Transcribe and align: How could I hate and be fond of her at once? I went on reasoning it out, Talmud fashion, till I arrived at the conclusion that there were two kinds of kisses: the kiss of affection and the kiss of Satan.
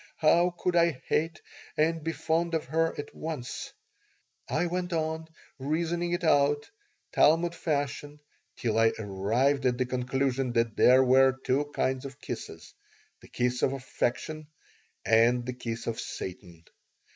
How 0.17 0.55
could 0.57 0.75
I 0.75 0.93
hate 1.05 1.39
and 1.77 2.03
be 2.03 2.11
fond 2.11 2.55
of 2.55 2.65
her 2.65 2.97
at 2.99 3.13
once? 3.13 3.71
I 4.49 4.65
went 4.65 4.93
on 4.93 5.27
reasoning 5.59 6.11
it 6.13 6.23
out, 6.23 6.67
Talmud 7.11 7.53
fashion, 7.53 8.19
till 8.55 8.79
I 8.79 8.93
arrived 8.97 9.63
at 9.67 9.77
the 9.77 9.85
conclusion 9.85 10.53
that 10.53 10.75
there 10.75 11.03
were 11.03 11.37
two 11.45 11.65
kinds 11.65 12.03
of 12.05 12.19
kisses: 12.19 12.73
the 13.19 13.27
kiss 13.27 13.61
of 13.61 13.73
affection 13.73 14.47
and 15.05 15.45
the 15.45 15.53
kiss 15.53 15.85
of 15.85 15.99
Satan. 15.99 16.63